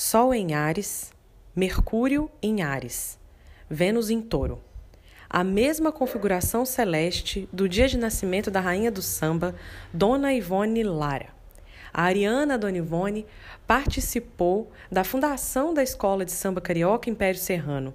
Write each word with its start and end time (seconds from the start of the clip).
Sol 0.00 0.32
em 0.32 0.54
Ares, 0.54 1.10
Mercúrio 1.56 2.30
em 2.40 2.62
Ares, 2.62 3.18
Vênus 3.68 4.10
em 4.10 4.22
Touro. 4.22 4.62
A 5.28 5.42
mesma 5.42 5.90
configuração 5.90 6.64
celeste 6.64 7.48
do 7.52 7.68
dia 7.68 7.88
de 7.88 7.98
nascimento 7.98 8.48
da 8.48 8.60
rainha 8.60 8.92
do 8.92 9.02
samba, 9.02 9.56
Dona 9.92 10.32
Ivone 10.32 10.84
Lara. 10.84 11.30
A 11.92 12.04
Ariana 12.04 12.56
Dona 12.56 12.78
Ivone 12.78 13.26
participou 13.66 14.70
da 14.88 15.02
fundação 15.02 15.74
da 15.74 15.82
Escola 15.82 16.24
de 16.24 16.30
Samba 16.30 16.60
Carioca 16.60 17.10
Império 17.10 17.40
Serrano. 17.40 17.92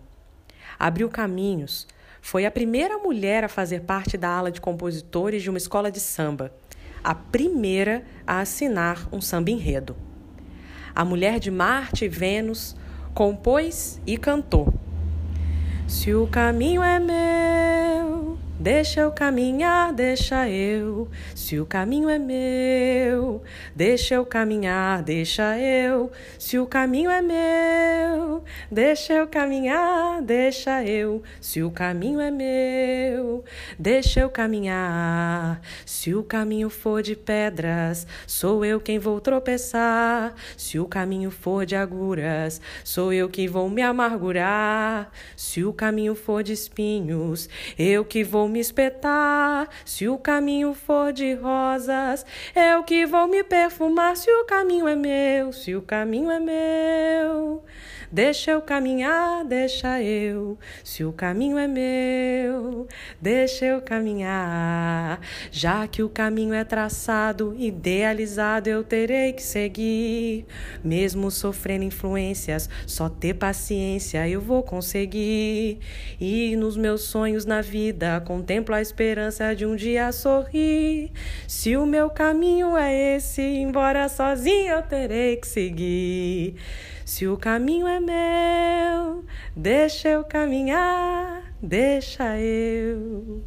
Abriu 0.77 1.07
caminhos, 1.07 1.87
foi 2.21 2.45
a 2.45 2.51
primeira 2.51 2.97
mulher 2.97 3.45
a 3.45 3.47
fazer 3.47 3.83
parte 3.83 4.17
da 4.17 4.27
ala 4.27 4.51
de 4.51 4.59
compositores 4.59 5.41
de 5.41 5.49
uma 5.49 5.57
escola 5.57 5.89
de 5.89 6.01
samba, 6.01 6.53
a 7.01 7.15
primeira 7.15 8.03
a 8.27 8.41
assinar 8.41 9.07
um 9.09 9.21
samba 9.21 9.51
enredo 9.51 9.95
a 10.95 11.03
mulher 11.03 11.39
de 11.39 11.49
Marte 11.49 12.05
e 12.05 12.09
Vênus, 12.09 12.75
compôs 13.13 13.99
e 14.05 14.17
cantou. 14.17 14.73
Se 15.87 16.13
o 16.13 16.27
caminho 16.27 16.81
é 16.81 16.99
meu, 16.99 18.37
Deixa 18.63 19.01
eu 19.01 19.11
caminhar, 19.11 19.91
deixa 19.91 20.47
eu. 20.47 21.09
Se 21.35 21.59
o 21.59 21.65
caminho 21.65 22.07
é 22.07 22.17
meu, 22.17 23.43
deixa 23.75 24.15
eu 24.15 24.25
caminhar, 24.25 25.03
deixa 25.03 25.59
eu. 25.59 26.09
Se 26.39 26.57
o 26.57 26.65
caminho 26.65 27.09
é 27.09 27.21
meu, 27.21 28.41
deixa 28.73 29.13
eu 29.13 29.27
caminhar, 29.27 30.21
deixa 30.21 30.83
eu. 30.83 31.21
Se 31.39 31.61
o 31.61 31.69
caminho 31.69 32.19
é 32.19 32.31
meu, 32.31 33.43
deixa 33.77 34.21
eu 34.21 34.29
caminhar. 34.29 35.61
Se 35.85 36.15
o 36.15 36.23
caminho 36.23 36.69
for 36.69 37.03
de 37.03 37.15
pedras, 37.15 38.07
sou 38.25 38.65
eu 38.65 38.81
quem 38.81 38.97
vou 38.97 39.21
tropeçar. 39.21 40.33
Se 40.57 40.79
o 40.79 40.85
caminho 40.85 41.29
for 41.29 41.65
de 41.65 41.75
agulhas, 41.75 42.59
sou 42.83 43.13
eu 43.13 43.29
que 43.29 43.47
vou 43.47 43.69
me 43.69 43.83
amargurar. 43.83 45.11
Se 45.37 45.63
o 45.63 45.71
caminho 45.71 46.15
for 46.15 46.41
de 46.41 46.53
espinhos, 46.53 47.47
eu 47.77 48.03
que 48.03 48.23
vou 48.23 48.49
me 48.49 48.59
espetar. 48.59 49.69
Se 49.85 50.07
o 50.07 50.17
caminho 50.17 50.73
for 50.73 51.13
de 51.13 51.35
rosas, 51.35 52.25
eu 52.55 52.83
que 52.83 53.05
vou 53.05 53.27
me 53.27 53.43
perfumar. 53.43 54.17
Se 54.17 54.31
o 54.31 54.45
caminho 54.45 54.87
é 54.87 54.95
meu, 54.95 55.53
se 55.53 55.75
o 55.75 55.81
caminho 55.81 56.31
é 56.31 56.39
meu. 56.39 57.63
Deixa 58.13 58.51
eu 58.51 58.61
caminhar, 58.61 59.43
deixa 59.43 59.99
eu. 59.99 60.55
Se 60.83 61.03
o 61.03 61.11
caminho 61.11 61.57
é 61.57 61.67
meu, 61.67 62.87
deixa 63.19 63.65
eu 63.65 63.81
caminhar. 63.81 65.19
Já 65.49 65.87
que 65.87 66.03
o 66.03 66.09
caminho 66.09 66.53
é 66.53 66.63
traçado, 66.63 67.55
idealizado, 67.57 68.69
eu 68.69 68.83
terei 68.83 69.33
que 69.33 69.41
seguir. 69.41 70.45
Mesmo 70.83 71.31
sofrendo 71.31 71.85
influências, 71.85 72.69
só 72.85 73.09
ter 73.09 73.33
paciência 73.33 74.29
eu 74.29 74.39
vou 74.39 74.61
conseguir. 74.61 75.79
E 76.21 76.55
nos 76.55 76.77
meus 76.77 77.01
sonhos 77.01 77.47
na 77.47 77.61
vida, 77.61 78.21
contemplo 78.21 78.75
a 78.75 78.81
esperança 78.81 79.55
de 79.55 79.65
um 79.65 79.75
dia 79.75 80.11
sorrir. 80.11 81.11
Se 81.47 81.75
o 81.75 81.83
meu 81.83 82.11
caminho 82.11 82.77
é 82.77 83.15
esse, 83.15 83.41
embora 83.41 84.07
sozinho 84.07 84.71
eu 84.71 84.83
terei 84.83 85.37
que 85.37 85.47
seguir. 85.47 86.57
Se 87.05 87.27
o 87.27 87.35
caminho 87.35 87.85
é 87.85 87.99
meu, 87.99 89.25
deixa 89.55 90.07
eu 90.07 90.23
caminhar, 90.23 91.53
deixa 91.61 92.39
eu. 92.39 93.43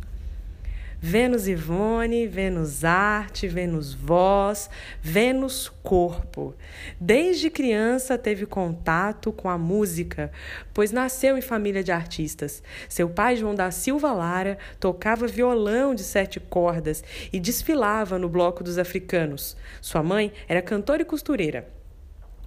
Vênus 1.01 1.49
Ivone, 1.49 2.27
Vênus 2.27 2.85
Arte, 2.85 3.49
Vênus 3.49 3.95
Voz, 3.95 4.69
Vênus 5.01 5.71
Corpo. 5.83 6.55
Desde 7.01 7.49
criança 7.49 8.19
teve 8.19 8.45
contato 8.45 9.33
com 9.33 9.49
a 9.49 9.57
música, 9.57 10.31
pois 10.75 10.93
nasceu 10.93 11.39
em 11.39 11.43
família 11.43 11.83
de 11.83 11.93
artistas. 11.93 12.63
Seu 12.89 13.09
pai, 13.09 13.37
João 13.37 13.55
da 13.55 13.71
Silva 13.71 14.13
Lara, 14.13 14.59
tocava 14.81 15.27
violão 15.27 15.95
de 15.95 16.03
sete 16.03 16.41
cordas 16.41 17.03
e 17.33 17.41
desfilava 17.41 18.19
no 18.19 18.29
Bloco 18.29 18.65
dos 18.65 18.77
Africanos. 18.77 19.57
Sua 19.81 20.03
mãe 20.03 20.33
era 20.47 20.61
cantora 20.61 21.03
e 21.03 21.07
costureira. 21.07 21.76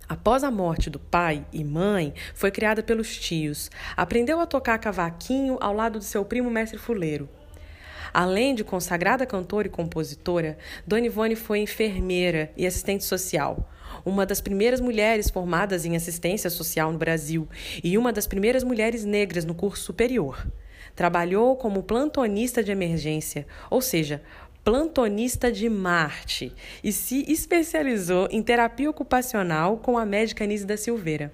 Após 0.10 0.44
a 0.44 0.50
morte 0.50 0.90
do 0.90 0.98
pai 0.98 1.46
e 1.54 1.64
mãe, 1.64 2.16
foi 2.34 2.50
criada 2.50 2.82
pelos 2.82 3.16
tios. 3.16 3.70
Aprendeu 3.96 4.40
a 4.40 4.48
tocar 4.48 4.80
cavaquinho 4.80 5.56
ao 5.62 5.72
lado 5.72 6.00
do 6.00 6.04
seu 6.04 6.26
primo 6.26 6.50
mestre 6.50 6.80
fuleiro. 6.80 7.30
Além 8.12 8.56
de 8.56 8.64
consagrada 8.64 9.24
cantora 9.24 9.68
e 9.68 9.70
compositora, 9.70 10.58
Dona 10.88 11.06
Ivone 11.06 11.36
foi 11.36 11.60
enfermeira 11.60 12.52
e 12.58 12.66
assistente 12.66 13.04
social, 13.04 13.70
uma 14.04 14.26
das 14.26 14.42
primeiras 14.42 14.82
mulheres 14.82 15.30
formadas 15.30 15.86
em 15.86 15.96
assistência 15.96 16.50
social 16.50 16.92
no 16.92 16.98
Brasil 16.98 17.48
e 17.84 17.96
uma 17.96 18.12
das 18.12 18.26
primeiras 18.26 18.64
mulheres 18.64 19.06
negras 19.06 19.46
no 19.46 19.54
curso 19.54 19.84
superior. 19.84 20.44
Trabalhou 20.96 21.56
como 21.56 21.84
plantonista 21.84 22.64
de 22.64 22.72
emergência, 22.72 23.46
ou 23.70 23.80
seja, 23.80 24.24
plantonista 24.64 25.52
de 25.52 25.70
Marte 25.70 26.54
e 26.84 26.92
se 26.92 27.26
especializou 27.32 28.28
em 28.32 28.42
terapia 28.42 28.90
ocupacional 28.90 29.78
com 29.78 29.98
a 29.98 30.06
médica 30.06 30.46
Nise 30.46 30.66
da 30.66 30.78
Silveira. 30.78 31.34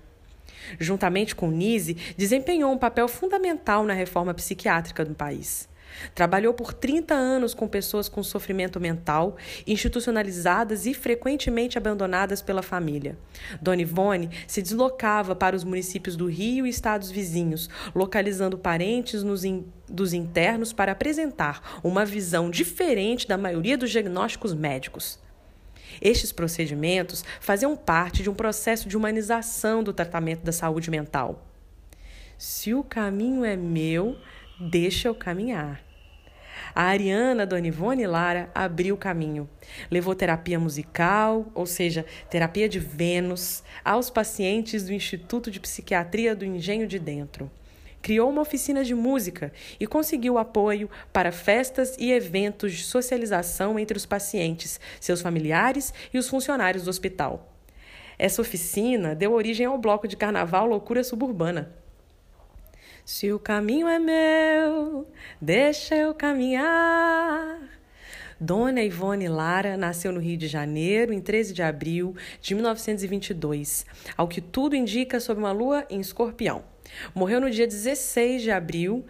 Juntamente 0.79 1.35
com 1.35 1.51
Nise, 1.51 1.95
desempenhou 2.17 2.71
um 2.71 2.77
papel 2.77 3.07
fundamental 3.07 3.83
na 3.83 3.93
reforma 3.93 4.33
psiquiátrica 4.33 5.05
do 5.05 5.13
país. 5.13 5.67
Trabalhou 6.13 6.53
por 6.53 6.73
30 6.73 7.13
anos 7.13 7.53
com 7.53 7.67
pessoas 7.67 8.09
com 8.09 8.21
sofrimento 8.23 8.79
mental, 8.79 9.37
institucionalizadas 9.65 10.85
e 10.85 10.93
frequentemente 10.93 11.77
abandonadas 11.77 12.41
pela 12.41 12.61
família. 12.61 13.17
Dona 13.61 13.81
Ivone 13.81 14.29
se 14.47 14.61
deslocava 14.61 15.35
para 15.35 15.55
os 15.55 15.63
municípios 15.63 16.15
do 16.15 16.27
Rio 16.27 16.65
e 16.65 16.69
estados 16.69 17.11
vizinhos, 17.11 17.69
localizando 17.93 18.57
parentes 18.57 19.23
in 19.43 19.65
dos 19.87 20.13
internos 20.13 20.73
para 20.73 20.93
apresentar 20.93 21.79
uma 21.83 22.03
visão 22.03 22.49
diferente 22.49 23.27
da 23.27 23.37
maioria 23.37 23.77
dos 23.77 23.91
diagnósticos 23.91 24.53
médicos. 24.53 25.19
Estes 26.01 26.31
procedimentos 26.31 27.23
faziam 27.39 27.75
parte 27.75 28.23
de 28.23 28.29
um 28.29 28.33
processo 28.33 28.89
de 28.89 28.97
humanização 28.97 29.83
do 29.83 29.93
tratamento 29.93 30.43
da 30.43 30.51
saúde 30.51 30.89
mental. 30.89 31.45
Se 32.37 32.73
o 32.73 32.83
caminho 32.83 33.45
é 33.45 33.55
meu, 33.55 34.17
deixa 34.59 35.07
eu 35.07 35.15
caminhar. 35.15 35.83
A 36.73 36.83
Ariana 36.83 37.45
Dona 37.45 37.67
Ivone 37.67 38.05
Lara 38.05 38.49
abriu 38.53 38.95
o 38.95 38.97
caminho. 38.97 39.49
Levou 39.89 40.15
terapia 40.15 40.59
musical, 40.59 41.45
ou 41.53 41.65
seja, 41.65 42.05
terapia 42.29 42.67
de 42.67 42.79
Vênus, 42.79 43.63
aos 43.83 44.09
pacientes 44.09 44.85
do 44.85 44.93
Instituto 44.93 45.51
de 45.51 45.59
Psiquiatria 45.59 46.35
do 46.35 46.45
Engenho 46.45 46.87
de 46.87 46.99
Dentro. 46.99 47.49
Criou 48.01 48.29
uma 48.29 48.41
oficina 48.41 48.83
de 48.83 48.93
música 48.93 49.51
e 49.79 49.87
conseguiu 49.87 50.37
apoio 50.37 50.89
para 51.11 51.31
festas 51.31 51.95
e 51.97 52.11
eventos 52.11 52.73
de 52.73 52.83
socialização 52.83 53.79
entre 53.79 53.97
os 53.97 54.05
pacientes, 54.05 54.79
seus 54.99 55.21
familiares 55.21 55.93
e 56.13 56.17
os 56.17 56.29
funcionários 56.29 56.83
do 56.83 56.89
hospital. 56.89 57.51
Essa 58.17 58.41
oficina 58.41 59.15
deu 59.15 59.33
origem 59.33 59.65
ao 59.65 59.77
bloco 59.77 60.07
de 60.07 60.15
carnaval 60.15 60.67
Loucura 60.67 61.03
Suburbana. 61.03 61.84
Se 63.05 63.31
o 63.31 63.37
caminho 63.37 63.87
é 63.87 63.99
meu, 63.99 65.07
deixa 65.39 65.93
eu 65.95 66.11
caminhar. 66.15 67.59
Dona 68.39 68.81
Ivone 68.81 69.27
Lara 69.27 69.77
nasceu 69.77 70.11
no 70.11 70.19
Rio 70.19 70.35
de 70.35 70.47
Janeiro 70.47 71.13
em 71.13 71.21
13 71.21 71.53
de 71.53 71.61
abril 71.61 72.15
de 72.41 72.55
1922, 72.55 73.85
ao 74.17 74.27
que 74.27 74.41
tudo 74.41 74.75
indica 74.75 75.19
sob 75.19 75.39
uma 75.39 75.51
lua 75.51 75.85
em 75.87 75.99
escorpião. 75.99 76.63
Morreu 77.13 77.39
no 77.39 77.51
dia 77.51 77.67
16 77.67 78.41
de 78.41 78.49
abril 78.49 79.05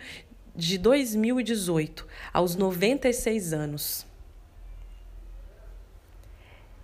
de 0.54 0.78
2018, 0.78 2.06
aos 2.34 2.58
96 2.58 3.54
anos. 3.54 4.06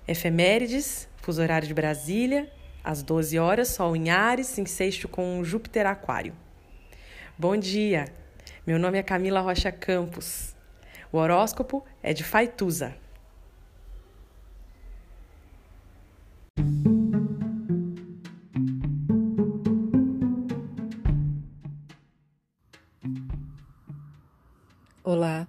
Efemérides, 0.08 1.10
fuso 1.18 1.42
horário 1.42 1.68
de 1.68 1.74
Brasília, 1.74 2.50
às 2.82 3.04
12 3.04 3.38
horas, 3.38 3.68
Sol 3.68 3.98
em 3.98 4.10
Ares, 4.10 4.58
em 4.58 4.66
sexto 4.66 5.10
com 5.10 5.44
Júpiter 5.44 5.86
Aquário. 5.86 6.34
Bom 7.40 7.58
dia, 7.58 8.06
meu 8.68 8.78
nome 8.78 9.00
é 9.00 9.04
Camila 9.04 9.40
Rocha 9.40 9.72
Campos. 9.72 10.54
O 11.12 11.18
horóscopo 11.18 11.84
é 12.04 12.14
de 12.14 12.24
Faituza. 12.24 12.94
Olá, 25.04 25.48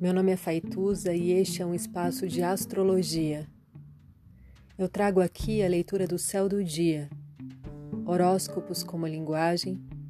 meu 0.00 0.12
nome 0.12 0.30
é 0.30 0.36
Faituza 0.36 1.12
e 1.12 1.32
este 1.32 1.62
é 1.62 1.66
um 1.66 1.74
espaço 1.74 2.28
de 2.28 2.42
astrologia. 2.42 3.48
Eu 4.78 4.88
trago 4.88 5.20
aqui 5.20 5.62
a 5.62 5.68
leitura 5.68 6.06
do 6.06 6.18
céu 6.18 6.48
do 6.48 6.62
dia, 6.62 7.08
horóscopos 8.06 8.84
como 8.84 9.06
linguagem 9.06 9.82